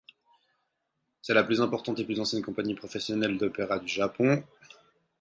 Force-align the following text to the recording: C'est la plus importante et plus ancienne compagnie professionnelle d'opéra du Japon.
C'est 1.21 1.35
la 1.35 1.43
plus 1.43 1.61
importante 1.61 1.99
et 1.99 2.05
plus 2.05 2.19
ancienne 2.19 2.41
compagnie 2.41 2.73
professionnelle 2.73 3.37
d'opéra 3.37 3.77
du 3.77 3.87
Japon. 3.87 4.43